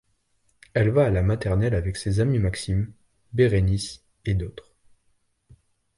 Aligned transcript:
Elle 0.73 0.89
va 0.89 1.05
à 1.05 1.09
la 1.11 1.21
maternelle 1.21 1.75
avec 1.75 1.95
ses 1.95 2.21
amis 2.21 2.39
Maxime, 2.39 2.91
Bérénice, 3.33 4.03
et 4.25 4.33
d'autres. 4.33 4.73